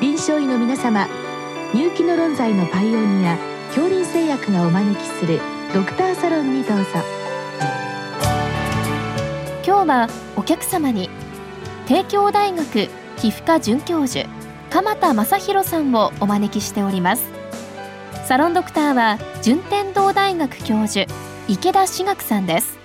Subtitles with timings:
[0.00, 1.08] 臨床医の皆様
[1.74, 3.36] 入気の論剤のパイオニア
[3.74, 5.40] 恐林製薬がお招きする
[5.74, 6.84] ドクターサロンにどうぞ。
[9.66, 11.10] 今日はお客様に
[11.86, 14.28] 帝京大学皮膚科准教授
[14.70, 17.24] 鎌田正弘さんをお招きしております。
[18.24, 21.12] サロンドクターは順天堂大学教授
[21.48, 22.78] 池田志学さんです。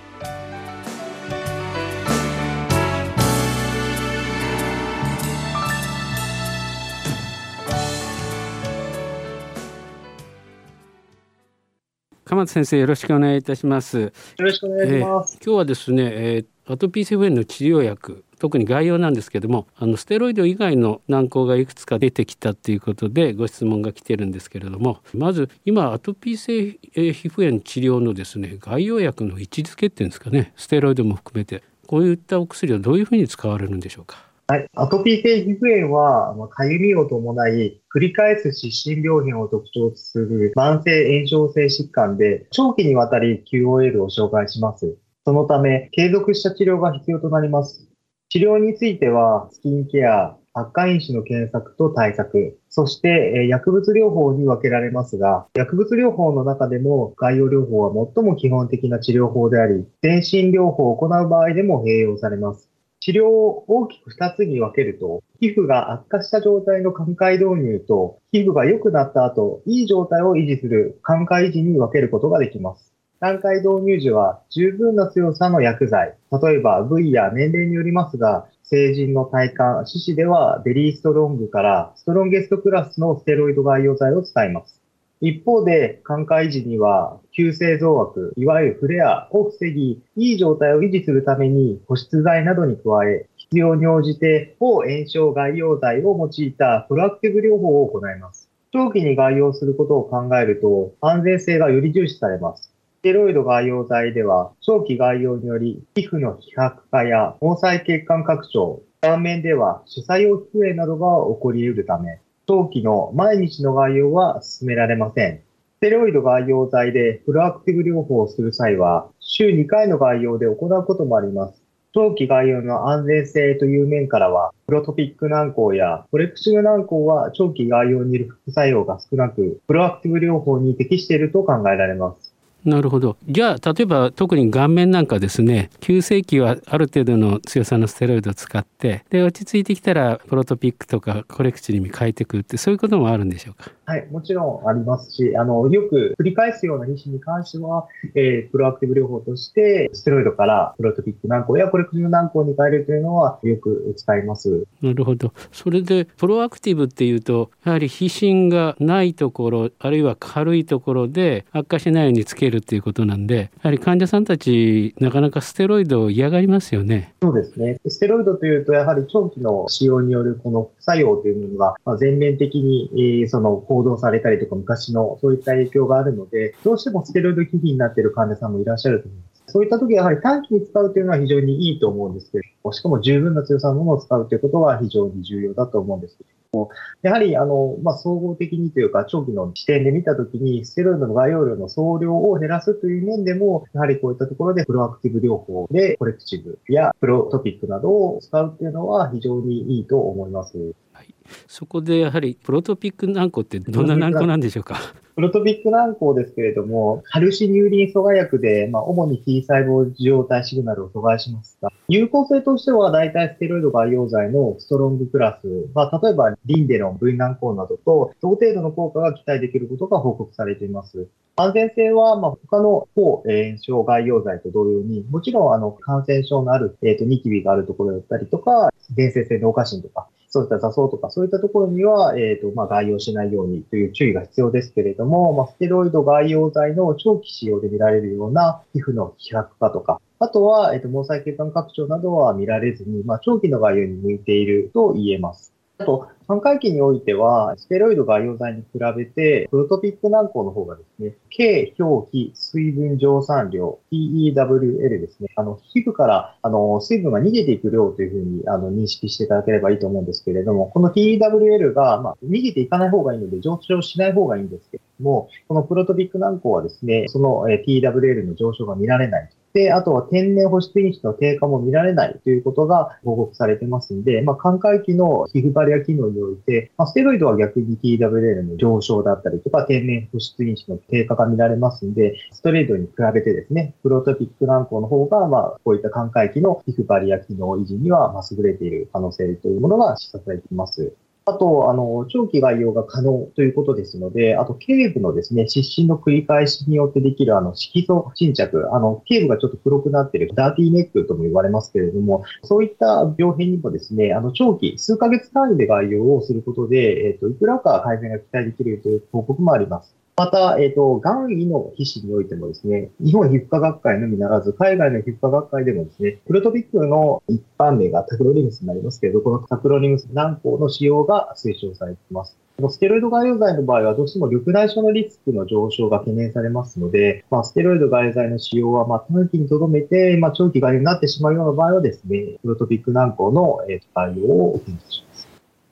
[12.24, 14.00] 鎌田先生よろしくお願いいたします。
[14.00, 26.78] よろしくお願いします、えー、今日はですね、えー、アトピー性皮膚炎の治療薬特に概要なんですけどもあのステロイド以外の軟膏がいくつか出てきたということでご質問が来てるんですけれどもまず今アトピー性
[27.12, 34.16] 皮膚炎治療のですね概要薬の位置づけっていうんですかねステロイドも含めてこういったお薬はどういうふうに使われるんでしょうか？
[34.46, 34.66] はい。
[34.74, 44.98] アトピー性皮膚炎は、かゆみを伴い、繰り返す湿疹病変を特徴とする慢性炎症性疾患で、長期にわたり QOL を障害します。
[45.24, 47.88] そのため、継続した治療が必要となります。
[48.28, 62.68] 治療については、スキンケア、悪化因子の検索と対策、そして薬物療法に分けられますが、薬物療法の中でも概要療法は最も基本的な治療法であり、全身療法を行う場合でも併用されます。
[63.04, 72.94] 治療を大きく2つに分けると、皮膚が悪化した状態の寛解導入と、皮膚が良くなった後、いい状態を維持する寛解維持に分けることができます。
[73.20, 84.80] 段階導入時は十分な強さの薬剤、例えば部位や年齢によりますが、成人の体幹、四肢ではベリーストロングからストロンゲストクラスのステロイド外用剤を使います。
[85.20, 98.50] 一方で、寛解時には、急性増悪、いわゆるフレアを防ぎ、いい状態を維持するために保湿剤などに加え、必要に応じて抗炎症外用剤を用いたプロアクティブ療法を行います。
[98.72, 102.72] 長期に外用することを考えると、安全性がより重視されます。
[102.98, 115.40] ステロイド外用剤では、長期外用により皮膚の希薄化や毛細血管拡張、顔面では主作用皮膚炎などが起こり得るため、長期の毎日の外用は進められません。
[115.78, 121.62] ステロイド外用剤でプロアクティブ療法をする際は、週2回の外用で行うこともあります。
[121.94, 132.23] 長期外用の安全性という面からは、プロトピック軟膏やコレクシブ軟膏は長期外用にいる副作用が少なく、プロアクティブ療法に適していると考えられます。
[132.64, 133.18] なるほど。
[133.28, 143.70] じゃあ、例えば特に顔面なんかですね、急性期はある程度の強さのステロイドを使って、で、落ち着いてきたら、プロトピックとかコレクチに変えてくって、そういうこともあるんでしょうか？
[143.86, 154.64] はい、もちろんありますし、あの、よく繰り返すような皮脂に関しては、えー、プロアクティブ療法として、ステロイドからプロトピック軟膏やコレクティブ軟膏に変えるというのは、よく使います。
[154.80, 155.32] なるほど。
[155.52, 167.14] それで、プロアクティブっていうと、やはり皮脂がないところ、あるいは軽いところで悪化しないようにつけるっていうことなんで、やはり患者さんたち、なかなかステロイドを嫌がりますよね。
[167.22, 167.78] そうですね。
[167.86, 179.42] ステロイドというと、やはり長期の使用によるこの副作用というものが、まあ、全面的に、えー、その報道されたりとか、昔のそういった影響があるので、どうしてもステロイド危機になっている患者さんもいらっしゃると思います。
[179.48, 186.16] そういった時はやはり短期に使うというのは非常にいいと思うんですけど、しかも十分な強さのものを使うということは非常に重要だと思うんです。
[186.16, 186.70] けども、
[187.02, 200.56] やはり、あの、まあ、総合的にというか、長期の視点で見たときに、ステロイドの概要量の総量を減らすという面でも、やはりこういったところでプロアクティブ療法でコレクティブやプロトピックなどを使うっていうのは非常にいいと思います。
[200.92, 201.14] はい、
[201.48, 204.76] そこでやはりプロトピック軟膏ってどんな軟膏なんでしょうか？
[205.16, 221.08] プロトピック軟膏ですけれども、カルシニューリン阻害薬で、まあ、主に T 細胞受容体シグナルを阻害しますが、有効性ととしては大体ステロイド外用剤のストロングクラス、まあ、例えばリンデロン、V 軟膏などと同程度の効果が期待できることが報告されています。
[221.36, 245.54] 安全性は、まあ、他の抗炎症外用剤と同様に、もちろん、あの、感染症のある、えっ、ー、と、ニキビがあるところだったりとか、伝説性脳下疹とか、そういった座層とか、そういったところには、えっ、ー、と、まあ、外用しないようにという注意が必要ですけれども、まあ、ステロイド外用剤の長期使用で見られるような皮膚の希薄化とか、あとは、えっ、と、毛細血管拡張などは見られずに、まあ、長期の外用に向いていると言えます。
[245.76, 255.30] あと、半回期においては、ステロイド外用剤に比べて、プロトピック軟膏の方がですね、軽表皮水分蒸散量、PEWL ですね。
[255.34, 290.96] あの、皮膚から、あの、水分が逃げていく量というふうに、あの、認識していただければいいと思うんですけれども、この PEWL が、まあ、逃げていかない方がいいので、上昇しない方がいいんですけれども、このプロトピック軟膏はですね、その PEWL の上昇が見られないで、あとは天然保湿因子の低下も見られないということが報告されてますんで、まあ、寛解期の皮膚バリア機能において、まあ、ステロイドは逆に TWL の上昇だったりとか、天然保湿因子の低下が見られますんで、ステロイドに比べてですね、プロトピック軟膏の方が、まあ、こういった寛解期の皮膚バリア機能維持には、ま優れている可能性というものが示唆されています。
[291.26, 309.96] あと、あの、長期外用が可能ということですので、あと、頸部のですね、湿疹の繰り返しによってできる、あの、色素沈着、あの、頸部がちょっと黒くなっている、ダーティーネックとも言われますけれども、そういった病変にもですね、あの、長期、数ヶ月単位で外用をすることで、えっ、ー、と、いくらか改善が期待できるという報告もあります。
[310.16, 322.38] また、えっ、ー、と、癌医の皮脂においてもですね、日本皮膚科学会のみならず、海外の皮膚科学会でもですね、プロトピックの一般名がタクロリムスになりますけれど、このタクロリムス軟膏の使用が推奨されています。
[322.68, 335.13] ステロイド外用剤の場合はどうしても緑内障のリスクの上昇が懸念されますので、まあ、ステロイド外用剤の使用はまあ短期にとどめて、まあ、長期外用になってしまうような場合はですね、プロトピック軟膏の、えー、対応を検討します。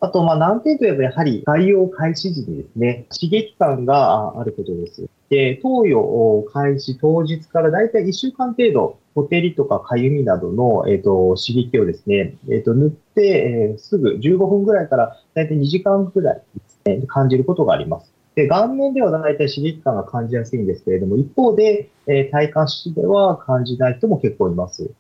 [0.03, 5.09] あと、まあ、難点といえばやはり概要開始時にですね、刺激感があることです。
[5.31, 18.13] で、投与開始当日からだいたい1週間程度、ほてりとかかゆみなどの、えーと、刺激をですね、えーと、塗って、えー、すぐ15分ぐらいからだいたい2時間ぐらいですね、感じることがあります。
[18.35, 24.91] で、顔面では大体刺激感が感じやすいんですけれども、一方で、え、体感式では感じない人も結構います。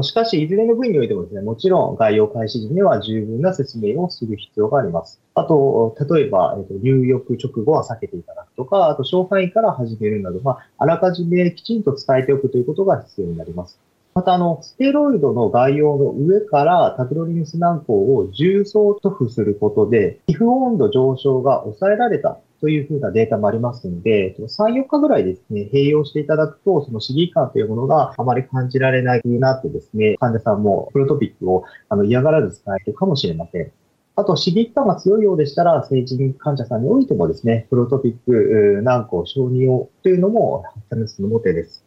[0.00, 5.20] しかし、いずれの部位においてもですね、もちろん概要開始時には十分な説明をする必要があります。
[5.34, 13.78] あと、例えば、えっと、入浴直後は避けていただくとか、あと、小範囲から始めるなど、まあ、あらかじめきちんと伝えておくということが必要になります。
[14.14, 33.72] また、あの、ステロイドの概要の上からタクロリヌス軟膏を重曹塗布することで、皮膚温度上昇が抑えられたというふうなデータもありますので、3、4日ぐらいですね、併用していただくと、その刺激感というものがあまり感じられないなってですね、患者さんもプロトピックをあの嫌がらず使えるかもしれません。
[34.14, 41.82] あと、刺激感が強いようでしたら、成人患者さんにおいてもですね、プロトピック軟膏承認をというのも、試すのも手です。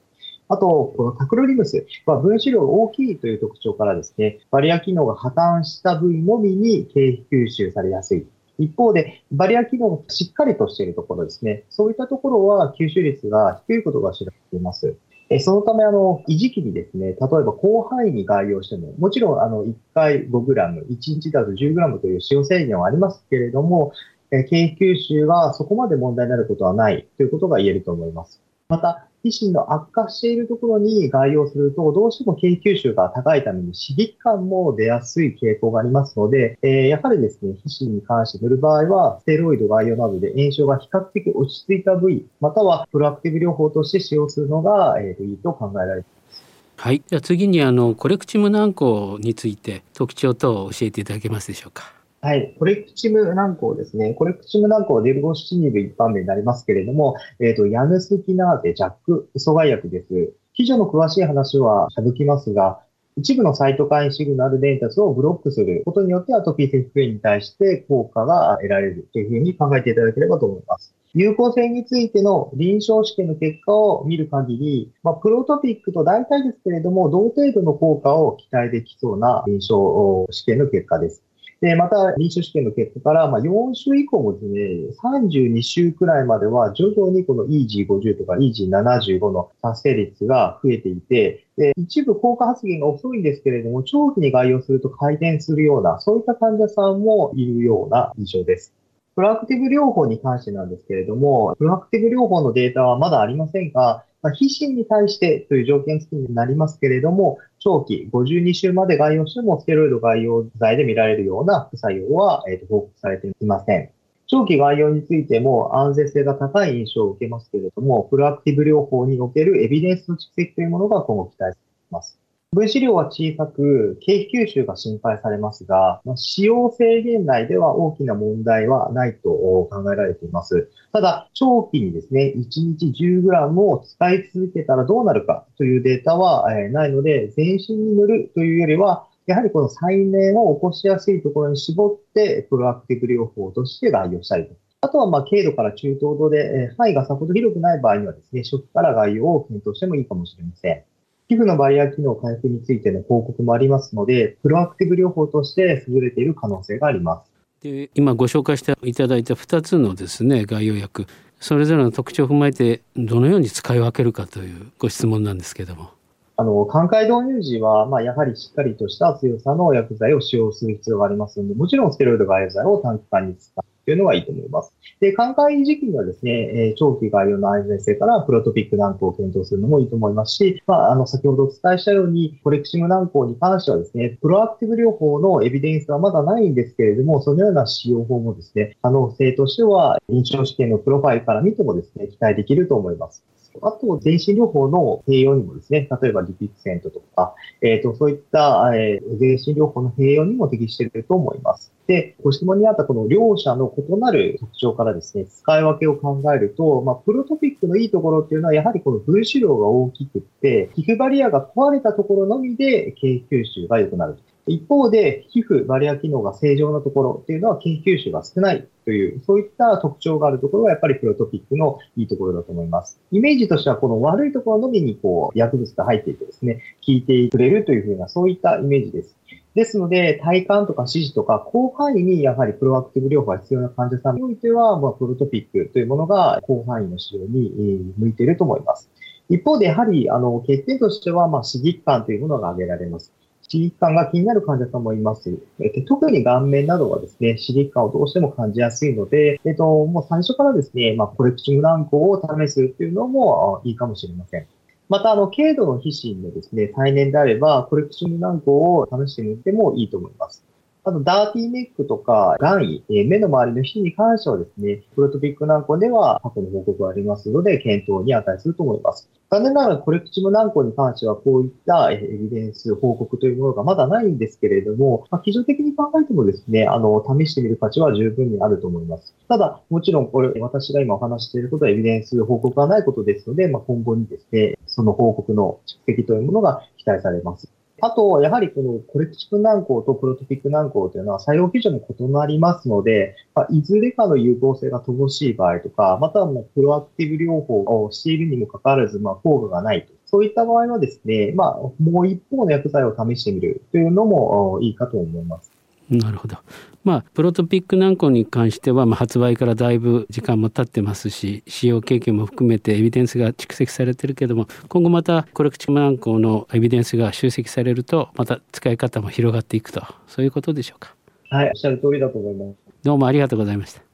[0.48, 8.28] あと、このタクロリムスは分子量が大きいという特徴からですね、バリア機能が破綻した部位のみに経費吸収されやすい
[8.58, 11.64] 一方で、バリア機能がしっかりとしているところですね。
[11.70, 14.96] そういったところは吸収率が低いことが知られています。
[15.40, 23.92] そのため、あの、維持期にですね、例えば広範囲に概要しても、もちろん、あの、1回 5g、1日だと 10g という使用制限はありますけれども、
[24.30, 28.42] 経費吸収がそこまで問題になることはないということが言えると思います。
[28.70, 46.44] また、皮脂の悪化しているところに外用すると、どうしても経吸収が高いために刺激感も出やすい傾向がありますので、えー、やはりですね、皮脂に関して塗る場合は、ステロイド外用などで炎症が比較的落ち着いた部位、またはプロアクティブ療法として使用するのが、えー、いいと考えられています。
[46.78, 47.02] はい。
[47.08, 51.96] じゃあ次にあのコレクチム軟膏について特徴等を教えていただけますでしょうか。
[52.26, 52.56] はい。
[52.58, 54.16] コレクチム軟膏ですね。
[54.16, 60.34] コレクチム軟膏はデルゴシチニブ一般名になりますけれども、えっ、ー、と、ヤヌスキナーゼ、ジャック、阻害薬です。
[60.56, 62.80] 記事の詳しい話は省きますが、
[63.16, 70.96] 一部のサイトカインシグナル伝達をブロックすることによってアトピー性皮膚炎に対して効果が得られるというふうに考えていただければと思います。
[71.14, 81.22] 有効性についての臨床試験の結果を見る限り、まあ、プロトピックと大体ですけれども、同程度の効果を期待できそうな臨床試験の結果です。
[81.66, 84.60] で、また、臨床試験の結果から、まあ、4週以降もですね、
[85.04, 98.76] 32週くらいまでは、徐々にこの EG50 とか EG75 の達成率が増えていて、で、一部効果発現が遅いんですけれども、長期に概要すると回転するような、そういった患者さんもいるような印象です。
[99.16, 113.90] プロアクティブ療法に関してなんですけれども、プロアクティブ療法のデータはまだありませんが、まあ、皮脂に対してという条件付きになりますけれども、長期52週まで概要してもステロイド概要剤で見られるような副作用は、えー、と報告されていません。
[114.28, 121.56] 長期概要についても安全性が高い印象を受けますけれども、プロアクティブ療法におけるエビデンスの蓄積というものが今後期待され
[121.90, 122.20] ます。
[122.56, 130.70] 分子量は小さく、経費吸収が心配されますが、使用制限内では大きな問題はないと考えられています。
[130.94, 132.48] ただ、長期にですね、1
[132.78, 144.56] 日 10g を使い続けたらどうなるかというデータはないので、全身に塗るというよりは、やはりこの再燃を起こしやすいところに絞って、プロアクティブ療法として概要したりと。
[144.80, 150.84] あとは、ま軽度から中等度で、範囲がさほど広くない場合にはですね、初期から概要を検討してもいいかもしれません。
[151.28, 157.32] 皮膚のバリア機能回復についての報告もありますので、プロアクティブ療法として優れている可能性があります。
[157.62, 161.08] で今ご紹介していただいた2つのですね概要薬
[161.40, 165.90] それぞれの特徴を踏まえてどのように使い分けるかというご質問なんですけども。
[166.38, 173.52] あの、寛解導入時は、まあ、やはりしっかりとした強さの薬剤を使用する必要がありますので、もちろんステロイド外用剤を短期間に使
[173.86, 174.74] うというのがいいと思います。
[175.00, 193.24] で、寛解時期にはですね、えー、長期外用の安全性からプロトピック軟膏を検討するのもいいと思いますし、まあ、あの、先ほどお伝えしたように、コレクシム軟膏に関してはですね、プロアクティブ療法のエビデンスはまだないんですけれども、そのような使用法もですね、可能性としては、臨床試験のプロファイルから見てもですね、期待できると思います。
[193.62, 201.75] あと、全身療法の併用にもですね、例えばリピクセントとか、えっ、ー、と、そういった、えー、全身療法の併用にも適していると思います。
[201.88, 214.18] で、ご質問にあったこの両者の異なる特徴からですね、使い分けを考えると、まあ、プロトピックのいいところっていうのは、やはりこの分子量が大きくって、皮膚バリアが壊れたところのみで、経吸収が良くなる。
[214.48, 223.00] 一方で、皮膚バリア機能が正常なところっていうのは研究種が少ないという、そういった特徴があるところがやっぱりプロトピックのいいところだと思います。
[223.12, 229.16] イメージとしてはこの悪いところのみにこう薬物が入っていてですね、効いてくれるというふうなそういったイメージです。
[229.56, 238.90] ですので、体幹とか指示とか、広範囲にやはりプロアクティブ療法が必要な患者さんにおいては、まあ、プロトピックというものが広範囲の使用に向いていると思います。
[239.30, 243.14] 一方で、やはり、あの、欠点としては、まあ、刺激感というものが挙げられます。
[243.50, 245.40] 刺激感が気になる患者さんもいます。
[245.62, 254.48] えっと、特に顔面などはですね、刺激感をどうしても感じやすいので、えっと、もう最初からですね、まあ、コレクショング軟膏を試すっていうのもいいかもしれません。
[254.88, 260.46] また、あの、軽度の皮脂のですね、体年であれば、コレクション軟膏を試してみてもいいと思います。
[260.88, 269.10] あと、ダーティーメックとか、眼位、え目の周りの皮脂に関してはですね、プロトピック軟膏では過去の報告がありますので、検討に値すると思います。
[269.32, 279.16] 残念ながらコレクチム軟膏に関してはこういったエビデンス、報告というものがまだないんですけれども、まあ、基準的に考えてもですね、あの、試してみる価値は十分にあると思います。
[279.28, 287.50] ただ、もちろんこれ、私が今お話していることはエビデンス、報告がないことですので、まあ、今後にですね、その報告の蓄積というものが期待されます。
[287.82, 299.94] あと、やはりこのコレクチク軟膏とプロトピック軟膏というのは作用基準も異なりますので、まあ、いずれかの有効性が乏しい場合とか、またはもうプロアクティブ療法をしているにもかかわらず、まあ、効果がないと。
[300.06, 305.52] そういった場合はですね、まあ、もう一方の薬剤を試してみるというのもいいかと思います。
[305.90, 306.38] なるほど。
[306.84, 320.96] まあ、プロトピック軟膏に関しては、まあ、発売からだいぶ時間も経ってますし使用経験も含めてエビデンスが蓄積されてるけども今後またコレクチム軟膏のエビデンスが集積されるとまた使い方も広がっていくとそういうことでしょうか。
[321.30, 322.58] はい、おっしゃる通りだと思います。
[322.84, 323.85] どうもありがとうございました。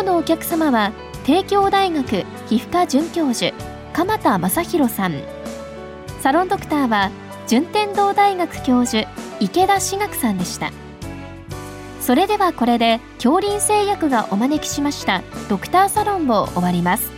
[0.00, 0.92] 今日のお客様は
[1.26, 2.08] 帝京大学
[2.48, 3.54] 皮膚科准教授
[3.92, 5.20] 鎌田正弘さん。
[6.20, 7.10] サロンドクターは
[7.46, 9.06] 順天堂大学教授
[9.40, 10.72] 池田志学さんでした。
[12.00, 17.09] それではこれで恐林製薬がお招きしましたドクターサロンを終わります。